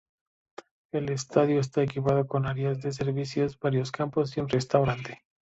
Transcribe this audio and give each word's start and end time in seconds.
El 0.91 1.11
estadio 1.11 1.59
está 1.59 1.83
equipado 1.83 2.25
con 2.25 2.47
áreas 2.47 2.81
de 2.81 2.91
servicios, 2.91 3.59
varios 3.59 3.91
campos 3.91 4.35
y 4.35 4.39
un 4.39 4.49
restaurante. 4.49 5.21